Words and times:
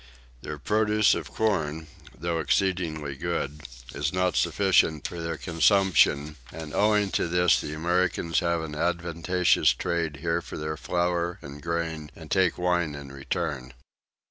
Their 0.41 0.57
produce 0.57 1.13
of 1.13 1.31
corn, 1.31 1.85
though 2.19 2.39
exceedingly 2.39 3.15
good, 3.15 3.61
is 3.93 4.11
not 4.11 4.35
sufficient 4.35 5.07
for 5.07 5.21
their 5.21 5.37
consumption; 5.37 6.37
and 6.51 6.73
owing 6.73 7.11
to 7.11 7.27
this 7.27 7.61
the 7.61 7.75
Americans 7.75 8.39
have 8.39 8.61
an 8.61 8.73
advantageous 8.73 9.69
trade 9.75 10.17
here 10.17 10.41
for 10.41 10.57
their 10.57 10.75
flour 10.75 11.37
and 11.43 11.61
grain, 11.61 12.09
and 12.15 12.31
take 12.31 12.57
wine 12.57 12.95
in 12.95 13.11
return. 13.11 13.73